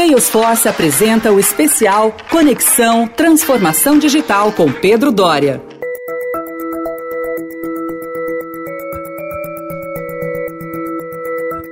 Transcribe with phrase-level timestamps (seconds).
[0.00, 5.62] Salesforce apresenta o especial Conexão Transformação Digital com Pedro Dória.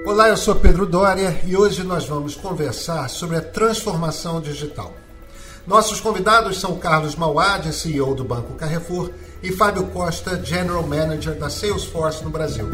[0.05, 4.93] Olá, eu sou Pedro Dória e hoje nós vamos conversar sobre a transformação digital.
[5.67, 9.11] Nossos convidados são Carlos Mauad, CEO do Banco Carrefour,
[9.43, 12.69] e Fábio Costa, General Manager da Salesforce no Brasil.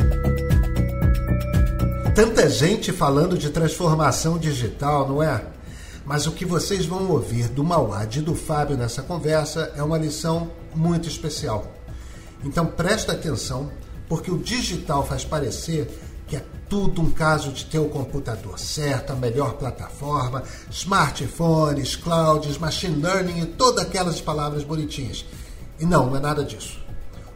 [2.14, 5.44] Tanta gente falando de transformação digital, não é?
[6.06, 9.98] Mas o que vocês vão ouvir do Mauad e do Fábio nessa conversa é uma
[9.98, 11.66] lição muito especial.
[12.44, 13.68] Então presta atenção,
[14.08, 15.90] porque o digital faz parecer
[16.28, 22.58] que é tudo um caso de ter o computador certo, a melhor plataforma, smartphones, clouds,
[22.58, 25.24] machine learning e todas aquelas palavras bonitinhas.
[25.80, 26.78] E não, não é nada disso.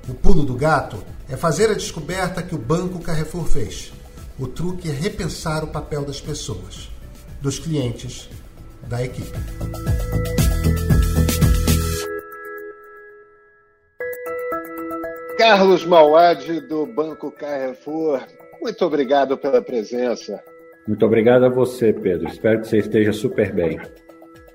[0.09, 3.98] O pulo do gato é fazer a descoberta que o Banco Carrefour fez.
[4.41, 6.89] O truque é repensar o papel das pessoas,
[7.43, 8.31] dos clientes,
[8.87, 9.37] da equipe.
[15.37, 18.21] Carlos Mauad, do Banco Carrefour.
[18.63, 20.41] Muito obrigado pela presença.
[20.87, 22.29] Muito obrigado a você, Pedro.
[22.29, 23.81] Espero que você esteja super bem.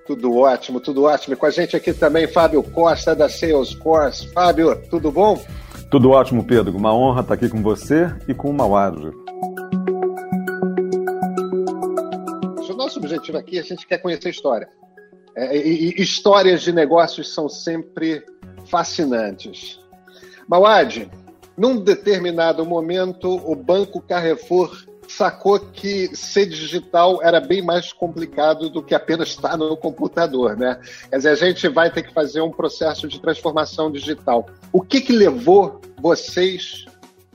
[0.08, 1.34] Tudo ótimo, tudo ótimo.
[1.34, 4.32] E com a gente aqui também, Fábio Costa, da Salesforce.
[4.32, 5.44] Fábio, tudo bom?
[5.92, 6.78] Tudo ótimo, Pedro.
[6.78, 9.12] Uma honra estar aqui com você e com o Mauad.
[12.94, 14.68] Nosso objetivo aqui, a gente quer conhecer história.
[15.36, 18.24] É, e, e histórias de negócios são sempre
[18.68, 19.80] fascinantes.
[20.48, 21.10] Mauad,
[21.58, 28.82] num determinado momento, o Banco Carrefour sacou que ser digital era bem mais complicado do
[28.82, 30.80] que apenas estar no computador, né?
[31.10, 34.48] Quer dizer, a gente vai ter que fazer um processo de transformação digital.
[34.72, 36.86] O que, que levou vocês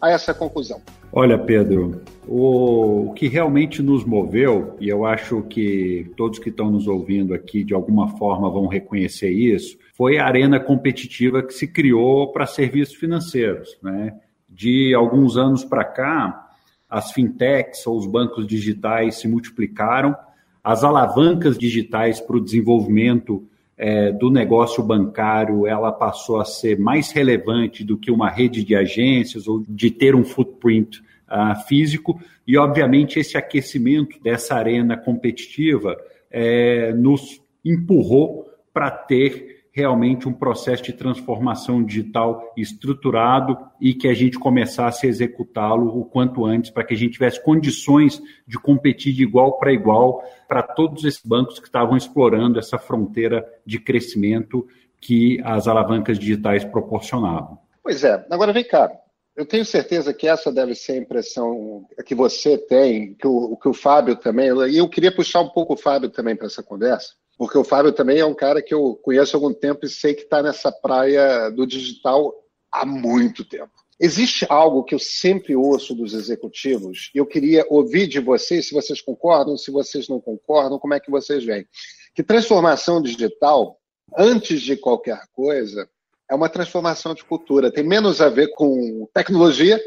[0.00, 0.80] a essa conclusão?
[1.10, 6.86] Olha, Pedro, o, que realmente nos moveu, e eu acho que todos que estão nos
[6.86, 12.30] ouvindo aqui de alguma forma vão reconhecer isso, foi a arena competitiva que se criou
[12.30, 13.78] para serviços financeiros.
[13.82, 14.14] Né?
[14.48, 16.50] De alguns anos para cá,
[16.88, 20.14] as fintechs ou os bancos digitais se multiplicaram,
[20.62, 27.12] as alavancas digitais para o desenvolvimento é, do negócio bancário ela passou a ser mais
[27.12, 32.20] relevante do que uma rede de agências ou de ter um footprint uh, físico.
[32.44, 35.96] E obviamente esse aquecimento dessa arena competitiva
[36.28, 44.14] é, nos empurrou para ter realmente um processo de transformação digital estruturado e que a
[44.14, 49.12] gente começasse a executá-lo o quanto antes, para que a gente tivesse condições de competir
[49.12, 54.66] de igual para igual para todos esses bancos que estavam explorando essa fronteira de crescimento
[55.00, 57.56] que as alavancas digitais proporcionavam.
[57.80, 58.26] Pois é.
[58.30, 58.90] Agora vem cá.
[59.36, 63.68] Eu tenho certeza que essa deve ser a impressão que você tem, que o, que
[63.68, 64.48] o Fábio também.
[64.68, 67.92] E eu queria puxar um pouco o Fábio também para essa conversa porque o Fábio
[67.92, 70.72] também é um cara que eu conheço há algum tempo e sei que está nessa
[70.72, 72.34] praia do digital
[72.70, 73.70] há muito tempo.
[74.00, 78.74] Existe algo que eu sempre ouço dos executivos, e eu queria ouvir de vocês se
[78.74, 81.66] vocês concordam, se vocês não concordam, como é que vocês veem.
[82.14, 83.78] Que transformação digital,
[84.16, 85.88] antes de qualquer coisa,
[86.30, 87.72] é uma transformação de cultura.
[87.72, 89.80] Tem menos a ver com tecnologia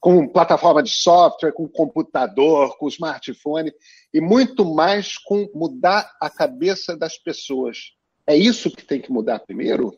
[0.00, 3.70] com plataforma de software, com computador, com smartphone,
[4.12, 7.92] e muito mais com mudar a cabeça das pessoas.
[8.26, 9.92] É isso que tem que mudar primeiro?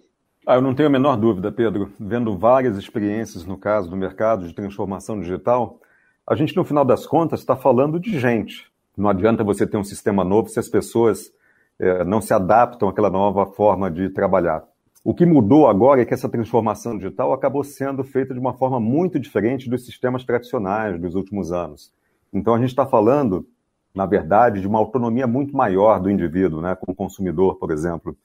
[0.45, 1.93] Ah, eu não tenho a menor dúvida, Pedro.
[2.01, 5.81] Vendo várias experiências no caso do mercado de transformação digital,
[6.27, 8.67] a gente, no final das contas, está falando de gente.
[8.97, 11.33] Não adianta você ter um sistema novo se as pessoas
[11.79, 14.65] é, não se adaptam àquela nova forma de trabalhar.
[15.05, 18.79] O que mudou agora é que essa transformação digital acabou sendo feita de uma forma
[18.79, 21.93] muito diferente dos sistemas tradicionais dos últimos anos.
[22.33, 23.45] Então a gente está falando,
[23.93, 28.17] na verdade, de uma autonomia muito maior do indivíduo, né, como consumidor, por exemplo.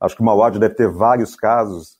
[0.00, 1.98] Acho que o Mauad deve ter vários casos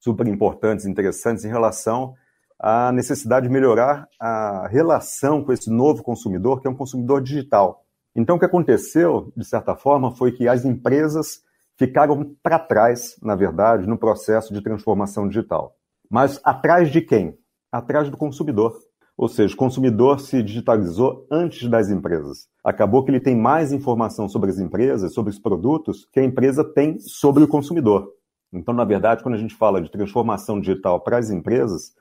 [0.00, 2.14] super importantes, interessantes em relação
[2.58, 7.84] à necessidade de melhorar a relação com esse novo consumidor, que é um consumidor digital.
[8.14, 11.44] Então, o que aconteceu, de certa forma, foi que as empresas
[11.76, 15.76] ficaram para trás, na verdade, no processo de transformação digital.
[16.10, 17.36] Mas atrás de quem?
[17.70, 18.76] Atrás do consumidor.
[19.16, 22.48] Ou seja, o consumidor se digitalizou antes das empresas.
[22.62, 26.62] Acabou que ele tem mais informação sobre as empresas, sobre os produtos, que a empresa
[26.62, 28.12] tem sobre o consumidor.
[28.52, 31.94] Então, na verdade, quando a gente fala de transformação digital para as empresas,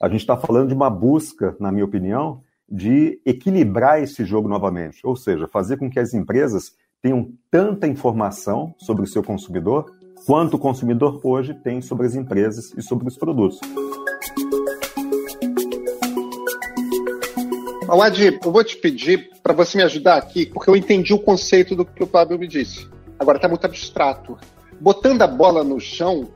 [0.00, 5.00] a gente está falando de uma busca, na minha opinião, de equilibrar esse jogo novamente.
[5.04, 6.72] Ou seja, fazer com que as empresas
[7.02, 9.92] tenham tanta informação sobre o seu consumidor
[10.26, 13.60] quanto o consumidor hoje tem sobre as empresas e sobre os produtos.
[17.88, 21.74] Awad, eu vou te pedir para você me ajudar aqui, porque eu entendi o conceito
[21.74, 22.86] do que o Fábio me disse.
[23.18, 24.36] Agora está muito abstrato.
[24.78, 26.28] Botando a bola no chão,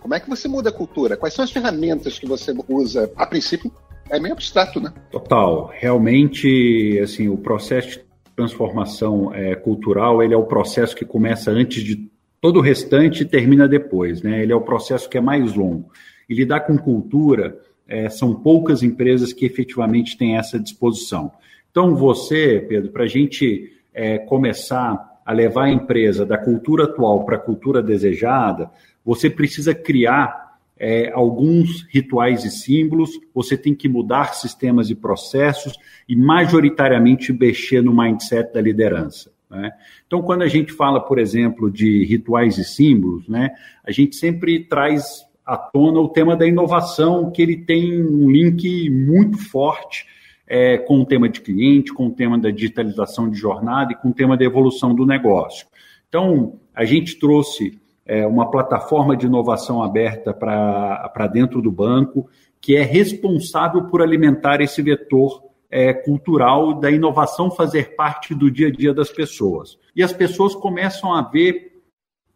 [0.00, 1.16] como é que você muda a cultura?
[1.16, 3.10] Quais são as ferramentas que você usa?
[3.16, 3.72] A princípio,
[4.10, 4.92] é meio abstrato, né?
[5.10, 5.70] Total.
[5.72, 11.82] Realmente, assim, o processo de transformação é, cultural, ele é o processo que começa antes
[11.82, 14.42] de todo o restante e termina depois, né?
[14.42, 15.90] Ele é o processo que é mais longo.
[16.28, 21.30] E lidar com cultura, é, são poucas empresas que efetivamente têm essa disposição.
[21.70, 27.24] Então, você, Pedro, para a gente é, começar a levar a empresa da cultura atual
[27.24, 28.70] para a cultura desejada,
[29.04, 30.41] você precisa criar
[30.82, 35.74] é, alguns rituais e símbolos, você tem que mudar sistemas e processos
[36.08, 39.30] e, majoritariamente, mexer no mindset da liderança.
[39.48, 39.70] Né?
[40.04, 43.52] Então, quando a gente fala, por exemplo, de rituais e símbolos, né,
[43.84, 48.90] a gente sempre traz à tona o tema da inovação, que ele tem um link
[48.90, 50.04] muito forte
[50.48, 54.08] é, com o tema de cliente, com o tema da digitalização de jornada e com
[54.08, 55.64] o tema da evolução do negócio.
[56.08, 62.28] Então, a gente trouxe é, uma plataforma de inovação aberta para dentro do banco,
[62.60, 68.68] que é responsável por alimentar esse vetor é, cultural da inovação fazer parte do dia
[68.68, 69.78] a dia das pessoas.
[69.96, 71.80] E as pessoas começam a ver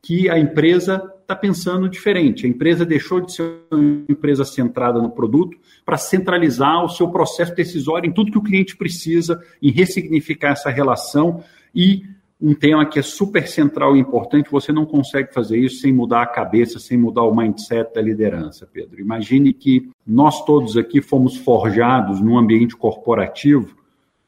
[0.02, 2.46] que a empresa está pensando diferente.
[2.46, 7.54] A empresa deixou de ser uma empresa centrada no produto para centralizar o seu processo
[7.54, 11.42] decisório em tudo que o cliente precisa, em ressignificar essa relação
[11.74, 12.04] e
[12.46, 16.22] um tema que é super central e importante, você não consegue fazer isso sem mudar
[16.22, 19.00] a cabeça, sem mudar o mindset da liderança, Pedro.
[19.00, 23.76] Imagine que nós todos aqui fomos forjados num ambiente corporativo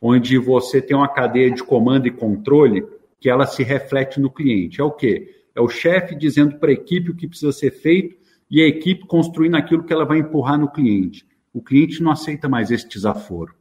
[0.03, 2.85] onde você tem uma cadeia de comando e controle
[3.21, 4.81] que ela se reflete no cliente.
[4.81, 5.37] É o quê?
[5.55, 8.17] É o chefe dizendo para a equipe o que precisa ser feito
[8.51, 11.25] e a equipe construindo aquilo que ela vai empurrar no cliente.
[11.55, 13.55] O cliente não aceita mais esse desaforo.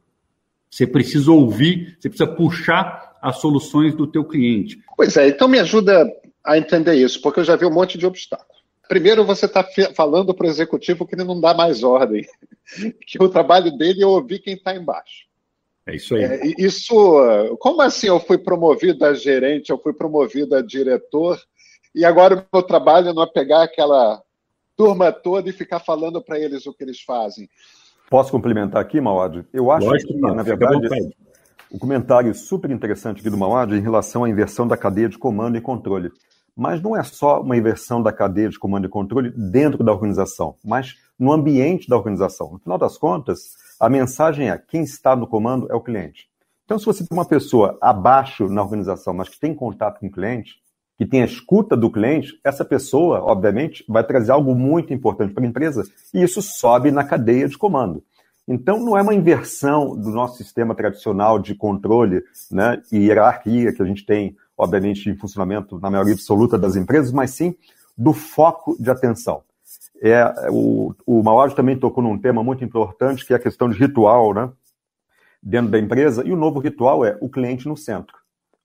[0.68, 4.78] Você precisa ouvir, você precisa puxar as soluções do teu cliente.
[4.96, 6.10] Pois é, então me ajuda
[6.44, 8.58] a entender isso, porque eu já vi um monte de obstáculos.
[8.88, 12.26] Primeiro, você está falando para o executivo que ele não dá mais ordem,
[13.06, 15.28] que o trabalho dele é ouvir quem está embaixo.
[15.86, 16.24] É isso aí.
[16.24, 16.94] É, isso,
[17.58, 21.38] como assim eu fui promovido a gerente, eu fui promovido a diretor,
[21.94, 24.22] e agora o meu trabalho não é pegar aquela
[24.76, 27.48] turma toda e ficar falando para eles o que eles fazem.
[28.08, 29.44] Posso complementar aqui, Mauad?
[29.52, 30.88] Eu acho Lógico, que, na verdade,
[31.70, 35.56] o comentário super interessante aqui do Mauad em relação à inversão da cadeia de comando
[35.56, 36.10] e controle.
[36.56, 40.56] Mas não é só uma inversão da cadeia de comando e controle dentro da organização,
[40.64, 42.52] mas no ambiente da organização.
[42.52, 46.28] No final das contas, a mensagem é: quem está no comando é o cliente.
[46.64, 50.10] Então, se você tem uma pessoa abaixo na organização, mas que tem contato com o
[50.10, 50.56] cliente,
[50.98, 55.44] que tem a escuta do cliente, essa pessoa, obviamente, vai trazer algo muito importante para
[55.44, 58.02] a empresa e isso sobe na cadeia de comando.
[58.48, 63.82] Então, não é uma inversão do nosso sistema tradicional de controle né, e hierarquia que
[63.82, 67.54] a gente tem, obviamente, em funcionamento na maioria absoluta das empresas, mas sim
[67.96, 69.42] do foco de atenção.
[70.00, 74.32] É, o, o também tocou num tema muito importante, que é a questão de ritual
[74.32, 74.50] né,
[75.42, 78.16] dentro da empresa, e o novo ritual é o cliente no centro,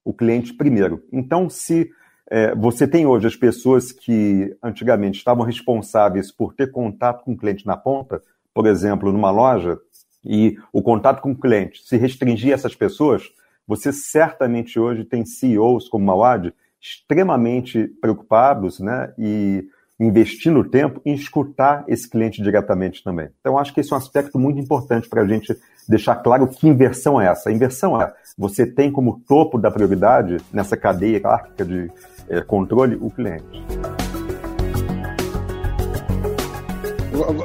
[0.05, 1.03] o cliente primeiro.
[1.11, 1.91] Então, se
[2.29, 7.37] é, você tem hoje as pessoas que antigamente estavam responsáveis por ter contato com o
[7.37, 8.21] cliente na ponta,
[8.53, 9.77] por exemplo, numa loja,
[10.25, 13.23] e o contato com o cliente se restringir a essas pessoas,
[13.67, 19.65] você certamente hoje tem CEOs como Mawad extremamente preocupados né, e
[19.99, 23.29] investindo tempo em escutar esse cliente diretamente também.
[23.39, 25.55] Então, acho que esse é um aspecto muito importante para a gente
[25.87, 27.49] deixar claro que inversão é essa.
[27.49, 31.91] A inversão é você tem como topo da prioridade nessa cadeia hierárquica de
[32.27, 33.63] é, controle o cliente.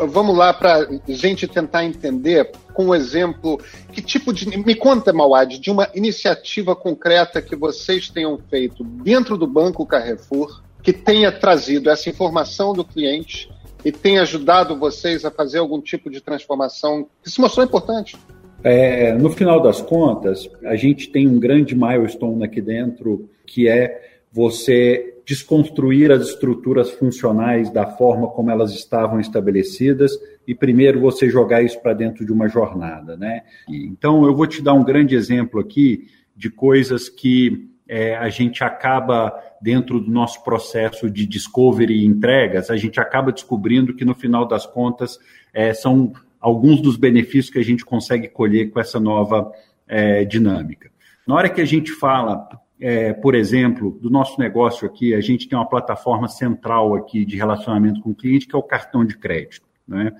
[0.08, 3.61] Vamos lá para gente tentar entender com um exemplo
[3.92, 4.47] que tipo de.
[4.58, 10.62] Me conta, Mauad, de uma iniciativa concreta que vocês tenham feito dentro do Banco Carrefour
[10.82, 13.50] que tenha trazido essa informação do cliente
[13.85, 18.16] e tenha ajudado vocês a fazer algum tipo de transformação que se mostrou importante.
[18.62, 24.00] É, no final das contas, a gente tem um grande milestone aqui dentro que é
[24.32, 31.61] você desconstruir as estruturas funcionais da forma como elas estavam estabelecidas e primeiro você jogar
[31.61, 33.42] isso para dentro de uma jornada, né?
[33.68, 38.64] Então eu vou te dar um grande exemplo aqui de coisas que é, a gente
[38.64, 44.14] acaba dentro do nosso processo de discovery e entregas, a gente acaba descobrindo que no
[44.14, 45.18] final das contas
[45.52, 49.52] é, são alguns dos benefícios que a gente consegue colher com essa nova
[49.87, 50.90] é, dinâmica.
[51.26, 52.49] Na hora que a gente fala
[52.80, 57.37] é, por exemplo, do nosso negócio aqui, a gente tem uma plataforma central aqui de
[57.37, 59.66] relacionamento com o cliente, que é o cartão de crédito.
[59.87, 60.12] Né?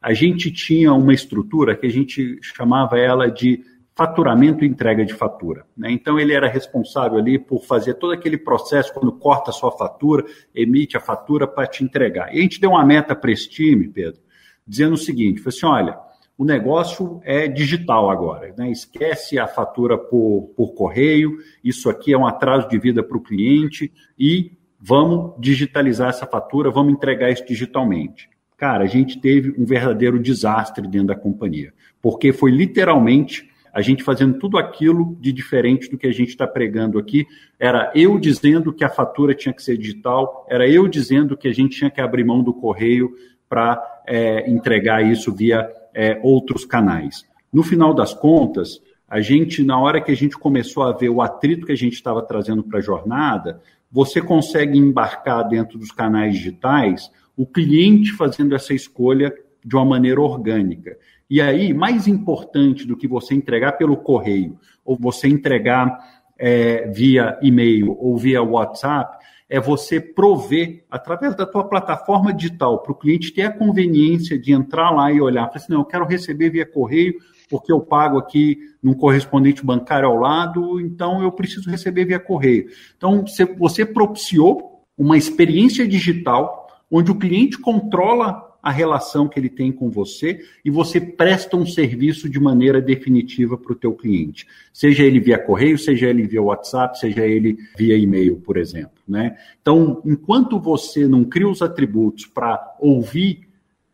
[0.00, 3.64] A gente tinha uma estrutura que a gente chamava ela de
[3.94, 5.64] faturamento e entrega de fatura.
[5.76, 5.90] Né?
[5.92, 10.24] Então, ele era responsável ali por fazer todo aquele processo, quando corta a sua fatura,
[10.54, 12.34] emite a fatura para te entregar.
[12.34, 14.20] E a gente deu uma meta para esse time, Pedro,
[14.66, 15.98] dizendo o seguinte: foi assim, olha,
[16.36, 18.70] o negócio é digital agora, né?
[18.70, 23.22] esquece a fatura por, por correio, isso aqui é um atraso de vida para o
[23.22, 28.28] cliente e vamos digitalizar essa fatura, vamos entregar isso digitalmente.
[28.56, 34.02] Cara, a gente teve um verdadeiro desastre dentro da companhia, porque foi literalmente a gente
[34.02, 37.26] fazendo tudo aquilo de diferente do que a gente está pregando aqui.
[37.58, 41.54] Era eu dizendo que a fatura tinha que ser digital, era eu dizendo que a
[41.54, 43.10] gente tinha que abrir mão do correio
[43.48, 47.24] para é, entregar isso via é, outros canais.
[47.52, 51.20] No final das contas, a gente, na hora que a gente começou a ver o
[51.20, 56.34] atrito que a gente estava trazendo para a jornada, você consegue embarcar dentro dos canais
[56.34, 59.32] digitais o cliente fazendo essa escolha
[59.64, 60.96] de uma maneira orgânica.
[61.28, 65.98] E aí, mais importante do que você entregar pelo correio, ou você entregar
[66.38, 69.18] é, via e-mail ou via WhatsApp,
[69.52, 74.50] é você prover, através da tua plataforma digital, para o cliente ter a conveniência de
[74.50, 77.16] entrar lá e olhar, falar assim, não, eu quero receber via correio,
[77.50, 82.70] porque eu pago aqui num correspondente bancário ao lado, então eu preciso receber via correio.
[82.96, 83.26] Então,
[83.58, 89.90] você propiciou uma experiência digital onde o cliente controla a relação que ele tem com
[89.90, 94.46] você e você presta um serviço de maneira definitiva para o teu cliente.
[94.72, 98.92] Seja ele via correio, seja ele via WhatsApp, seja ele via e-mail, por exemplo.
[99.08, 99.36] Né?
[99.60, 103.48] Então, enquanto você não cria os atributos para ouvir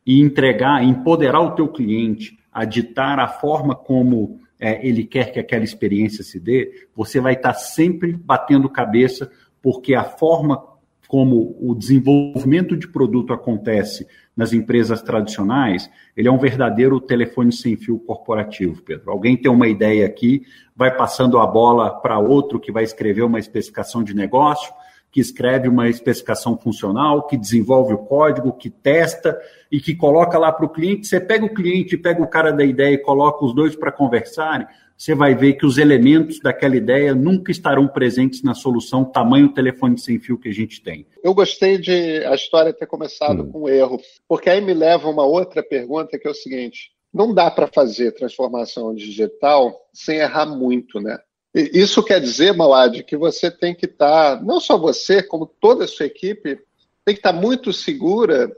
[0.04, 5.38] e entregar, empoderar o teu cliente a ditar a forma como é, ele quer que
[5.38, 9.30] aquela experiência se dê, você vai estar sempre batendo cabeça,
[9.62, 10.62] porque a forma
[11.08, 17.76] como o desenvolvimento de produto acontece nas empresas tradicionais, ele é um verdadeiro telefone sem
[17.76, 19.10] fio corporativo, Pedro.
[19.10, 20.42] Alguém tem uma ideia aqui,
[20.76, 24.72] vai passando a bola para outro que vai escrever uma especificação de negócio,
[25.10, 29.36] que escreve uma especificação funcional, que desenvolve o código, que testa
[29.72, 31.06] e que coloca lá para o cliente.
[31.06, 34.66] Você pega o cliente, pega o cara da ideia e coloca os dois para conversarem,
[34.98, 39.96] você vai ver que os elementos daquela ideia nunca estarão presentes na solução tamanho telefone
[39.96, 41.06] sem fio que a gente tem.
[41.22, 43.52] Eu gostei de a história ter começado hum.
[43.52, 46.90] com um erro, porque aí me leva a uma outra pergunta que é o seguinte:
[47.14, 51.16] não dá para fazer transformação digital sem errar muito, né?
[51.54, 55.84] Isso quer dizer, Malad, que você tem que estar, tá, não só você, como toda
[55.84, 56.56] a sua equipe,
[57.04, 58.54] tem que estar tá muito segura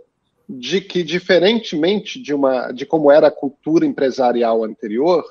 [0.49, 5.25] de que, diferentemente de, uma, de como era a cultura empresarial anterior,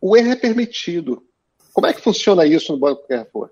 [0.00, 1.22] o erro é permitido.
[1.72, 3.50] Como é que funciona isso no Banco Carrefour?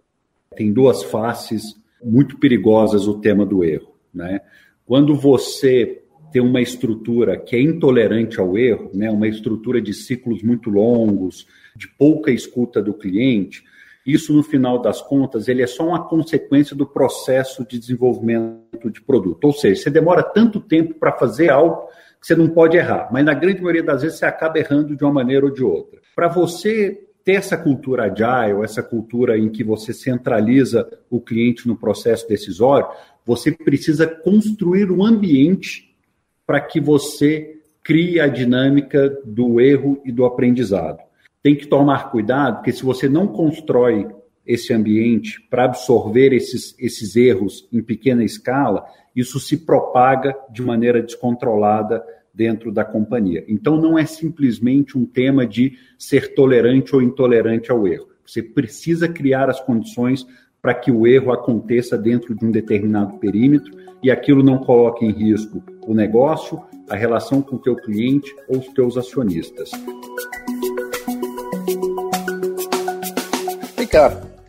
[0.57, 3.95] Tem duas faces muito perigosas o tema do erro.
[4.13, 4.41] Né?
[4.87, 6.03] Quando você
[6.33, 9.11] tem uma estrutura que é intolerante ao erro, né?
[9.11, 13.63] uma estrutura de ciclos muito longos, de pouca escuta do cliente,
[14.09, 19.03] isso, no final das contas, ele é só uma consequência do processo de desenvolvimento de
[19.03, 19.45] produto.
[19.45, 21.87] Ou seja, você demora tanto tempo para fazer algo
[22.19, 25.05] que você não pode errar, mas na grande maioria das vezes você acaba errando de
[25.05, 26.01] uma maneira ou de outra.
[26.17, 31.77] Para você ter essa cultura agile, essa cultura em que você centraliza o cliente no
[31.77, 32.89] processo decisório,
[33.27, 35.95] você precisa construir um ambiente
[36.47, 41.08] para que você crie a dinâmica do erro e do aprendizado.
[41.49, 44.07] Tem que tomar cuidado, porque se você não constrói
[44.47, 48.85] esse ambiente para absorver esses, esses erros em pequena escala,
[49.17, 53.47] isso se propaga de maneira descontrolada dentro da companhia.
[53.49, 58.09] Então, não é simplesmente um tema de ser tolerante ou intolerante ao erro.
[58.27, 60.27] Você precisa criar as condições
[60.61, 65.13] para que o erro aconteça dentro de um determinado perímetro e aquilo não coloque em
[65.13, 69.71] risco o negócio, a relação com o teu cliente ou os teus acionistas.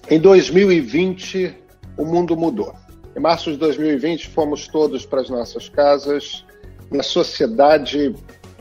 [0.10, 1.55] Em 2020
[1.98, 2.74] o mundo mudou.
[3.15, 6.46] Em março de 2020 fomos todos para as nossas casas
[6.98, 8.15] a sociedade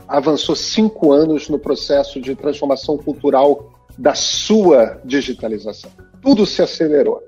[0.07, 5.91] avançou cinco anos no processo de transformação cultural da sua digitalização.
[6.21, 7.21] Tudo se acelerou.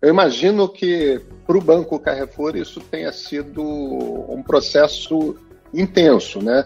[0.00, 5.34] Eu imagino que para o Banco Carrefour isso tenha sido um processo
[5.72, 6.64] intenso, né?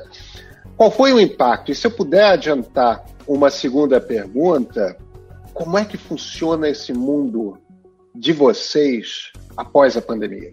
[0.76, 1.70] Qual foi o impacto?
[1.70, 4.96] E se eu puder adiantar uma segunda pergunta,
[5.60, 7.58] como é que funciona esse mundo
[8.14, 10.52] de vocês após a pandemia?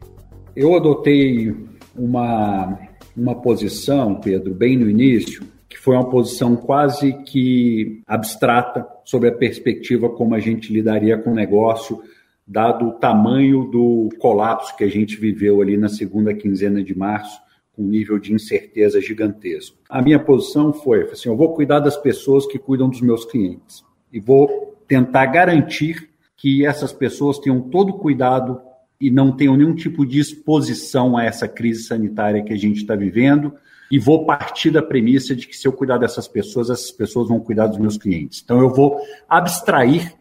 [0.54, 1.56] Eu adotei
[1.96, 2.78] uma
[3.16, 9.32] uma posição, Pedro, bem no início, que foi uma posição quase que abstrata sobre a
[9.32, 12.04] perspectiva como a gente lidaria com o negócio,
[12.46, 17.40] dado o tamanho do colapso que a gente viveu ali na segunda quinzena de março,
[17.72, 19.78] com um nível de incerteza gigantesco.
[19.90, 23.84] A minha posição foi assim: eu vou cuidar das pessoas que cuidam dos meus clientes
[24.14, 28.62] e vou tentar garantir que essas pessoas tenham todo o cuidado
[29.00, 32.96] e não tenham nenhum tipo de exposição a essa crise sanitária que a gente está
[32.96, 33.54] vivendo.
[33.90, 37.40] E vou partir da premissa de que se eu cuidar dessas pessoas, essas pessoas vão
[37.40, 38.42] cuidar dos meus clientes.
[38.44, 40.14] Então eu vou abstrair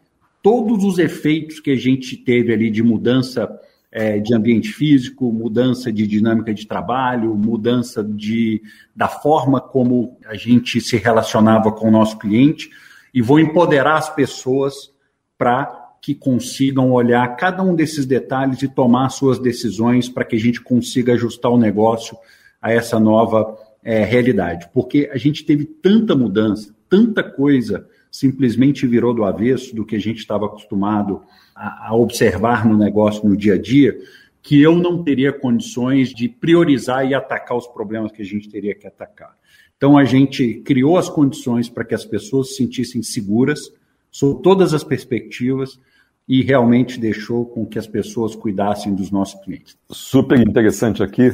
[0.42, 3.50] todos os efeitos que a gente teve ali de mudança
[3.90, 8.62] é, de ambiente físico, mudança de dinâmica de trabalho, mudança de,
[8.94, 12.70] da forma como a gente se relacionava com o nosso cliente,
[13.16, 14.92] e vou empoderar as pessoas
[15.38, 20.38] para que consigam olhar cada um desses detalhes e tomar suas decisões para que a
[20.38, 22.14] gente consiga ajustar o negócio
[22.60, 24.68] a essa nova é, realidade.
[24.74, 30.00] Porque a gente teve tanta mudança, tanta coisa simplesmente virou do avesso do que a
[30.00, 31.22] gente estava acostumado
[31.54, 33.98] a, a observar no negócio no dia a dia,
[34.42, 38.74] que eu não teria condições de priorizar e atacar os problemas que a gente teria
[38.74, 39.34] que atacar.
[39.76, 43.72] Então, a gente criou as condições para que as pessoas se sentissem seguras,
[44.10, 45.78] sob todas as perspectivas,
[46.28, 49.76] e realmente deixou com que as pessoas cuidassem dos nossos clientes.
[49.90, 51.30] Super interessante aqui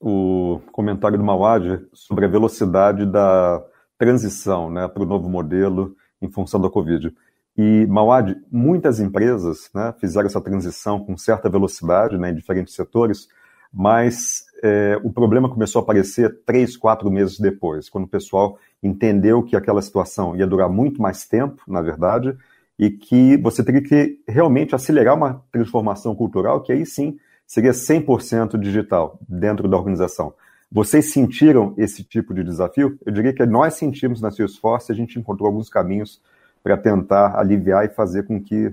[0.00, 3.62] o comentário do Mawad sobre a velocidade da
[3.96, 7.14] transição né, para o novo modelo em função da Covid.
[7.56, 13.28] E, Mauad, muitas empresas né, fizeram essa transição com certa velocidade né, em diferentes setores,
[13.72, 19.42] mas é, o problema começou a aparecer três, quatro meses depois, quando o pessoal entendeu
[19.42, 22.36] que aquela situação ia durar muito mais tempo, na verdade,
[22.78, 28.56] e que você teria que realmente acelerar uma transformação cultural que aí sim seria 100%
[28.58, 30.32] digital dentro da organização.
[30.70, 32.98] Vocês sentiram esse tipo de desafio?
[33.04, 36.20] Eu diria que nós sentimos na Salesforce, a gente encontrou alguns caminhos
[36.62, 38.72] para tentar aliviar e fazer com que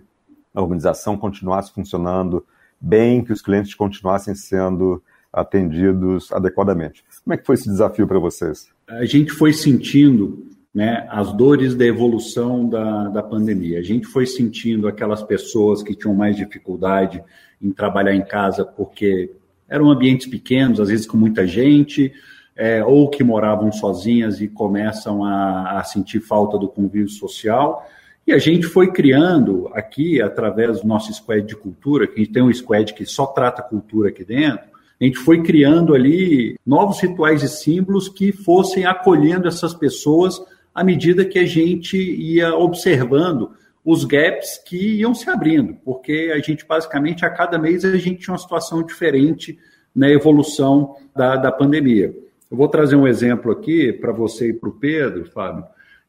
[0.53, 2.45] a organização continuasse funcionando
[2.79, 7.03] bem, que os clientes continuassem sendo atendidos adequadamente.
[7.23, 8.67] Como é que foi esse desafio para vocês?
[8.87, 13.79] A gente foi sentindo né, as dores da evolução da, da pandemia.
[13.79, 17.23] A gente foi sentindo aquelas pessoas que tinham mais dificuldade
[17.61, 19.31] em trabalhar em casa porque
[19.67, 22.11] eram ambientes pequenos, às vezes com muita gente,
[22.55, 27.87] é, ou que moravam sozinhas e começam a, a sentir falta do convívio social.
[28.25, 32.31] E a gente foi criando aqui, através do nosso squad de cultura, que a gente
[32.31, 34.68] tem um squad que só trata cultura aqui dentro,
[34.99, 40.41] a gente foi criando ali novos rituais e símbolos que fossem acolhendo essas pessoas
[40.75, 43.51] à medida que a gente ia observando
[43.83, 48.21] os gaps que iam se abrindo, porque a gente basicamente a cada mês a gente
[48.21, 49.57] tinha uma situação diferente
[49.95, 52.13] na evolução da, da pandemia.
[52.51, 55.63] Eu vou trazer um exemplo aqui para você e para o Pedro, Fábio,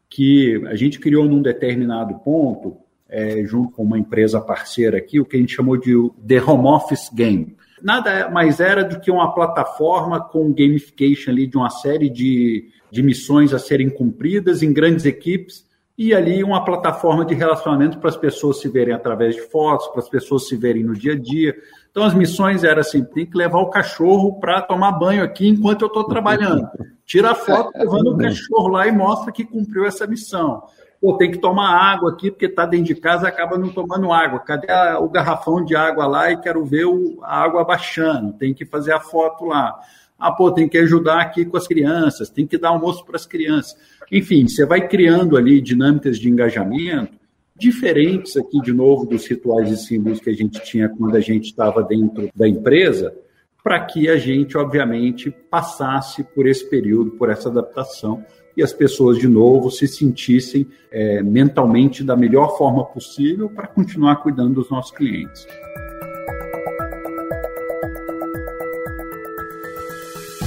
[0.09, 2.77] que a gente criou num determinado ponto,
[3.09, 5.95] é, junto com uma empresa parceira aqui, o que a gente chamou de
[6.27, 7.57] The Home Office Game.
[7.83, 13.03] Nada mais era do que uma plataforma com gamification ali de uma série de, de
[13.03, 15.69] missões a serem cumpridas em grandes equipes
[16.01, 20.01] e ali uma plataforma de relacionamento para as pessoas se verem através de fotos, para
[20.01, 21.55] as pessoas se verem no dia a dia.
[21.91, 25.83] Então as missões eram assim: tem que levar o cachorro para tomar banho aqui enquanto
[25.83, 26.67] eu estou trabalhando.
[27.05, 30.63] Tira a foto levando o cachorro lá e mostra que cumpriu essa missão.
[31.01, 34.41] Pô, tem que tomar água aqui, porque está dentro de casa acaba não tomando água.
[34.41, 38.35] Cadê a, o garrafão de água lá e quero ver o, a água baixando?
[38.35, 39.81] Tem que fazer a foto lá.
[40.19, 43.25] Ah, pô, tem que ajudar aqui com as crianças, tem que dar almoço para as
[43.25, 43.75] crianças.
[44.13, 47.19] Enfim, você vai criando ali dinâmicas de engajamento
[47.57, 51.47] diferentes aqui, de novo, dos rituais e símbolos que a gente tinha quando a gente
[51.47, 53.15] estava dentro da empresa,
[53.63, 58.25] para que a gente, obviamente, passasse por esse período, por essa adaptação
[58.63, 64.55] as pessoas, de novo, se sentissem é, mentalmente da melhor forma possível para continuar cuidando
[64.55, 65.47] dos nossos clientes.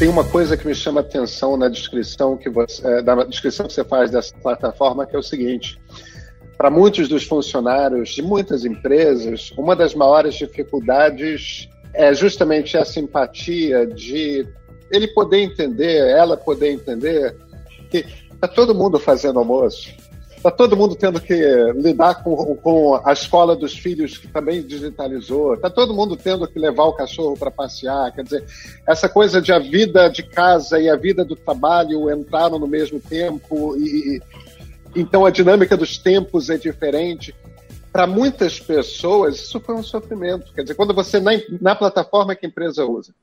[0.03, 3.71] tem uma coisa que me chama atenção na descrição que você, é, na descrição que
[3.71, 5.79] você faz dessa plataforma, que é o seguinte:
[6.57, 13.87] para muitos dos funcionários de muitas empresas, uma das maiores dificuldades é justamente essa empatia
[13.87, 14.45] de
[14.91, 17.33] ele poder entender, ela poder entender
[18.01, 19.93] que está todo mundo fazendo almoço,
[20.43, 21.33] Está todo mundo tendo que
[21.73, 25.53] lidar com, com a escola dos filhos, que também digitalizou.
[25.53, 28.11] Está todo mundo tendo que levar o cachorro para passear.
[28.11, 28.45] Quer dizer,
[28.85, 32.99] essa coisa de a vida de casa e a vida do trabalho entraram no mesmo
[32.99, 33.77] tempo.
[33.77, 34.21] e
[34.93, 37.33] Então a dinâmica dos tempos é diferente.
[37.89, 40.51] Para muitas pessoas, isso foi um sofrimento.
[40.53, 43.13] Quer dizer, quando você, na, na plataforma que a empresa usa,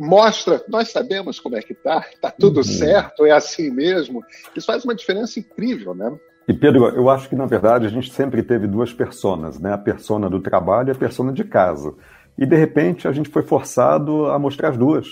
[0.00, 2.64] mostra, nós sabemos como é que está, está tudo uhum.
[2.64, 4.24] certo, é assim mesmo.
[4.56, 6.10] Isso faz uma diferença incrível, né?
[6.48, 9.74] E Pedro, eu acho que na verdade a gente sempre teve duas personas, né?
[9.74, 11.94] A persona do trabalho e a persona de casa.
[12.38, 15.06] E de repente a gente foi forçado a mostrar as duas.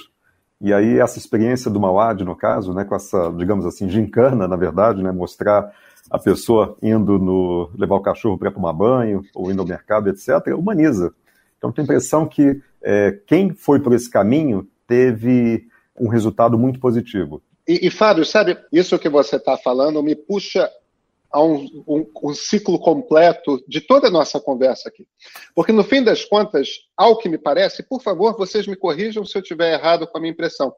[0.60, 4.56] E aí essa experiência do Mauad, no caso, né, com essa, digamos assim, gincana, na
[4.56, 5.70] verdade, né, mostrar
[6.10, 10.48] a pessoa indo no, levar o cachorro para tomar banho, ou indo ao mercado, etc.,
[10.56, 11.12] humaniza.
[11.58, 15.68] Então, tenho a impressão que é, quem foi por esse caminho teve
[16.00, 17.42] um resultado muito positivo.
[17.66, 20.68] E, e Fábio, sabe, isso que você está falando me puxa
[21.30, 25.06] a um, um, um, ciclo completo de toda a nossa conversa aqui.
[25.54, 29.36] Porque, no fim das contas, ao que me parece, por favor, vocês me corrijam se
[29.36, 30.74] eu estiver errado com a minha impressão.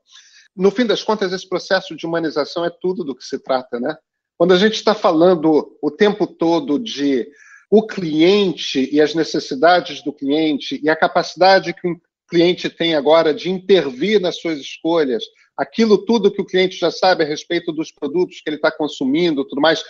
[0.56, 3.96] No fim das contas, esse processo de humanização é tudo do que se trata, né?
[4.36, 7.28] Quando a gente está falando o tempo todo de
[7.70, 11.96] o cliente e as necessidades do cliente e a capacidade que
[12.30, 15.24] cliente tem agora de intervir nas suas escolhas,
[15.56, 19.44] aquilo tudo que o cliente já sabe a respeito dos produtos que ele está consumindo,
[19.44, 19.82] tudo mais.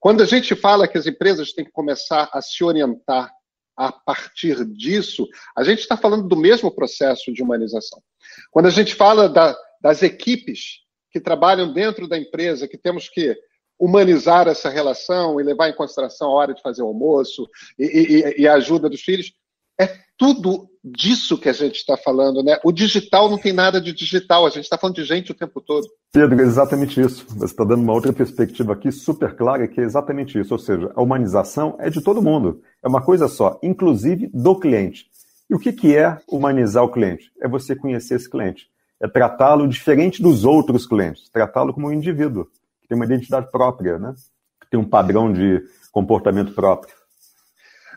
[0.00, 3.30] Quando a gente fala que as empresas têm que começar a se orientar
[3.76, 8.02] a partir disso, a gente está falando do mesmo processo de humanização.
[8.50, 10.80] Quando a gente fala da, das equipes
[11.12, 13.36] que trabalham dentro da empresa, que temos que
[13.78, 17.46] humanizar essa relação e levar em consideração a hora de fazer o almoço
[17.78, 19.32] e, e, e a ajuda dos filhos.
[19.78, 22.58] É tudo disso que a gente está falando, né?
[22.64, 25.60] O digital não tem nada de digital, a gente está falando de gente o tempo
[25.60, 25.86] todo.
[26.12, 27.26] Pedro, é exatamente isso.
[27.28, 30.54] Você está dando uma outra perspectiva aqui super clara, que é exatamente isso.
[30.54, 32.62] Ou seja, a humanização é de todo mundo.
[32.82, 35.06] É uma coisa só, inclusive do cliente.
[35.50, 37.30] E o que, que é humanizar o cliente?
[37.40, 38.68] É você conhecer esse cliente.
[39.00, 42.46] É tratá-lo diferente dos outros clientes, tratá-lo como um indivíduo
[42.80, 44.14] que tem uma identidade própria, né?
[44.60, 45.62] que tem um padrão de
[45.92, 46.94] comportamento próprio.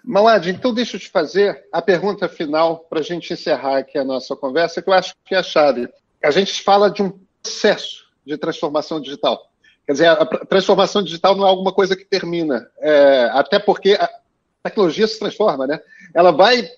[0.03, 4.03] Malad, então deixa eu te fazer a pergunta final para a gente encerrar aqui a
[4.03, 5.87] nossa conversa, que eu acho que é a chave.
[6.23, 9.49] A gente fala de um processo de transformação digital.
[9.85, 14.09] Quer dizer, a transformação digital não é alguma coisa que termina, é, até porque a
[14.63, 15.79] tecnologia se transforma, né?
[16.13, 16.69] Ela vai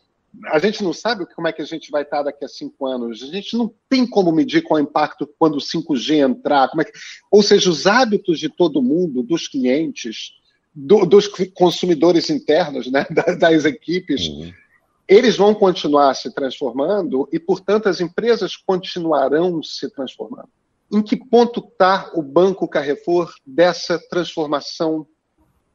[0.45, 3.21] a gente não sabe como é que a gente vai estar daqui a cinco anos.
[3.21, 6.69] A gente não tem como medir qual é o impacto quando o 5G entrar.
[6.69, 6.91] Como é que...
[7.29, 10.31] Ou seja, os hábitos de todo mundo, dos clientes,
[10.73, 13.05] do, dos consumidores internos, né,
[13.39, 14.51] das equipes, uhum.
[15.07, 20.49] eles vão continuar se transformando e, portanto, as empresas continuarão se transformando.
[20.91, 25.07] Em que ponto está o Banco Carrefour dessa transformação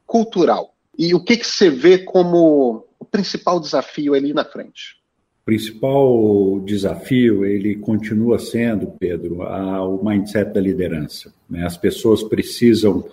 [0.06, 0.74] cultural?
[0.98, 4.96] E o que, que você vê como o principal desafio ali na frente?
[5.42, 11.32] O principal desafio, ele continua sendo, Pedro, a, o mindset da liderança.
[11.48, 11.64] Né?
[11.64, 13.08] As pessoas precisam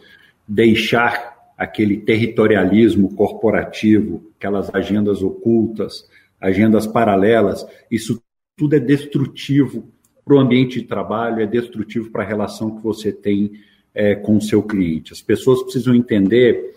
[0.48, 7.66] deixar aquele territorialismo corporativo, aquelas agendas ocultas, agendas paralelas.
[7.90, 8.22] Isso
[8.56, 9.88] tudo é destrutivo
[10.26, 13.52] para o ambiente de trabalho, é destrutivo para a relação que você tem
[13.94, 15.14] é, com o seu cliente.
[15.14, 16.74] As pessoas precisam entender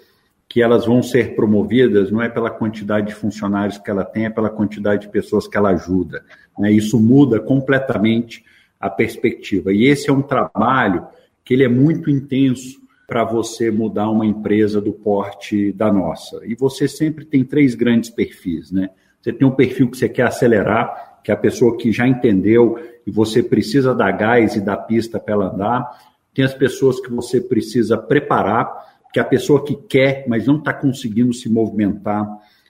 [0.49, 4.31] que elas vão ser promovidas não é pela quantidade de funcionários que ela tem, é
[4.31, 6.25] pela quantidade de pessoas que ela ajuda.
[6.59, 6.71] Né?
[6.73, 8.45] Isso muda completamente
[8.79, 9.73] a perspectiva.
[9.73, 11.07] E esse é um trabalho
[11.45, 16.41] que ele é muito intenso para você mudar uma empresa do porte da nossa.
[16.45, 18.91] E você sempre tem três grandes perfis, né?
[19.21, 22.79] Você tem um perfil que você quer acelerar, que é a pessoa que já entendeu
[23.07, 25.91] e você precisa dar gás e dar pista para ela andar.
[26.35, 30.73] Tem as pessoas que você precisa preparar que a pessoa que quer, mas não está
[30.75, 32.29] conseguindo se movimentar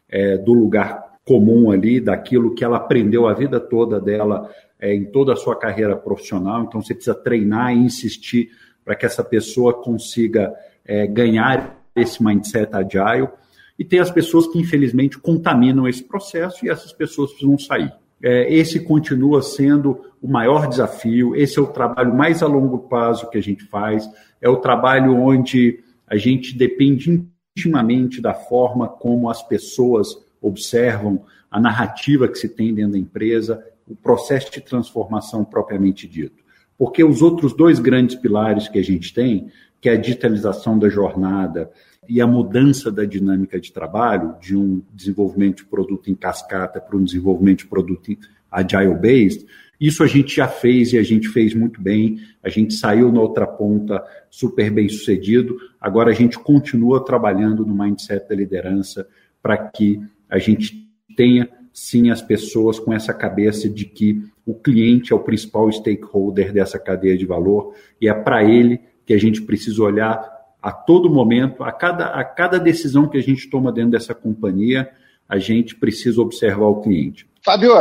[0.08, 5.04] é, do lugar comum ali, daquilo que ela aprendeu a vida toda dela é, em
[5.06, 6.62] toda a sua carreira profissional.
[6.62, 8.50] Então você precisa treinar e insistir
[8.86, 13.28] para que essa pessoa consiga é, ganhar esse mindset agile.
[13.76, 17.92] E tem as pessoas que, infelizmente, contaminam esse processo e essas pessoas precisam sair.
[18.22, 23.28] É, esse continua sendo o maior desafio, esse é o trabalho mais a longo prazo
[23.28, 24.08] que a gente faz,
[24.40, 31.60] é o trabalho onde a gente depende intimamente da forma como as pessoas observam a
[31.60, 36.45] narrativa que se tem dentro da empresa, o processo de transformação propriamente dito.
[36.78, 39.48] Porque os outros dois grandes pilares que a gente tem,
[39.80, 41.70] que é a digitalização da jornada
[42.08, 46.96] e a mudança da dinâmica de trabalho, de um desenvolvimento de produto em cascata para
[46.96, 48.16] um desenvolvimento de produto
[48.50, 49.46] agile-based,
[49.80, 52.18] isso a gente já fez e a gente fez muito bem.
[52.42, 55.56] A gente saiu na outra ponta super bem sucedido.
[55.80, 59.06] Agora a gente continua trabalhando no mindset da liderança
[59.42, 65.12] para que a gente tenha sim as pessoas com essa cabeça de que o cliente
[65.12, 69.42] é o principal stakeholder dessa cadeia de valor e é para ele que a gente
[69.42, 73.90] precisa olhar a todo momento, a cada, a cada decisão que a gente toma dentro
[73.90, 74.90] dessa companhia,
[75.28, 77.28] a gente precisa observar o cliente.
[77.44, 77.72] Fábio,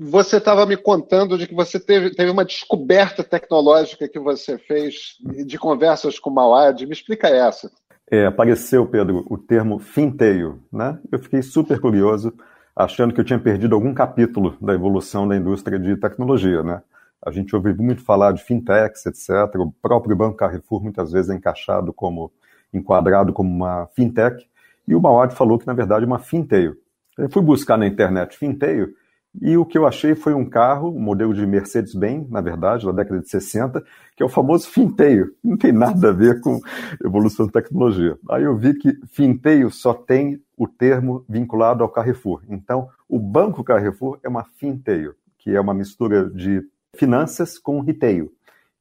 [0.00, 5.16] você estava me contando de que você teve, teve uma descoberta tecnológica que você fez
[5.46, 6.86] de conversas com o Mauad.
[6.86, 7.70] Me explica essa.
[8.10, 10.62] É, apareceu, Pedro, o termo finteio.
[10.72, 10.98] Né?
[11.10, 12.32] Eu fiquei super curioso,
[12.74, 16.62] achando que eu tinha perdido algum capítulo da evolução da indústria de tecnologia.
[16.62, 16.82] Né?
[17.24, 19.54] A gente ouve muito falar de fintechs, etc.
[19.56, 22.32] O próprio Banco Carrefour muitas vezes é encaixado como,
[22.72, 24.46] enquadrado como uma fintech.
[24.86, 26.76] E o Mauad falou que, na verdade, é uma finteio.
[27.16, 28.94] Eu fui buscar na internet finteio
[29.40, 32.92] e o que eu achei foi um carro, um modelo de Mercedes-Benz, na verdade, da
[32.92, 33.82] década de 60,
[34.14, 35.34] que é o famoso finteio.
[35.42, 36.60] Não tem nada a ver com
[37.02, 38.18] evolução de tecnologia.
[38.30, 42.40] Aí eu vi que finteio só tem o termo vinculado ao Carrefour.
[42.48, 46.62] Então, o Banco Carrefour é uma finteio, que é uma mistura de
[46.94, 48.30] finanças com retail,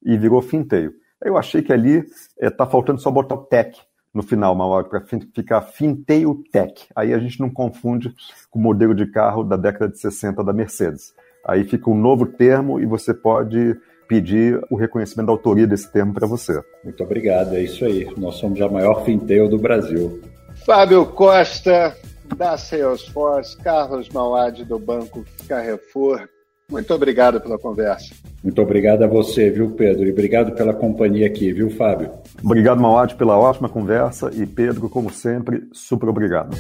[0.03, 0.93] e virou finteio.
[1.23, 2.05] Eu achei que ali
[2.39, 3.81] está eh, é, faltando só botar o tech
[4.13, 5.01] no final, para
[5.33, 6.87] ficar finteio tech.
[6.95, 8.13] Aí a gente não confunde
[8.51, 11.15] com o modelo de carro da década de 60 da Mercedes.
[11.43, 13.75] Aí fica um novo termo e você pode
[14.07, 16.61] pedir o reconhecimento da autoria desse termo para você.
[16.83, 18.07] Muito obrigado, é isso aí.
[18.17, 20.21] Nós somos a maior finteio do Brasil.
[20.65, 21.95] Fábio Costa,
[22.37, 26.27] da Salesforce, Carlos Mauad, do Banco Carrefour.
[26.69, 28.13] Muito obrigado pela conversa.
[28.41, 30.07] Muito obrigado a você, viu, Pedro?
[30.07, 32.11] E obrigado pela companhia aqui, viu, Fábio?
[32.43, 34.31] Obrigado, Mauad, pela ótima conversa.
[34.33, 36.55] E Pedro, como sempre, super obrigado.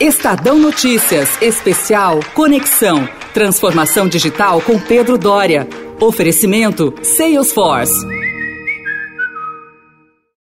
[0.00, 3.06] Estadão Notícias, especial Conexão.
[3.34, 5.66] Transformação digital com Pedro Dória.
[6.00, 8.21] Oferecimento Salesforce.